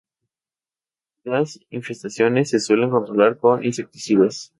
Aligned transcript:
Las 1.25 1.59
infestaciones 1.69 2.49
se 2.49 2.59
suelen 2.59 2.89
controlar 2.89 3.37
con 3.37 3.63
insecticidas. 3.63 4.49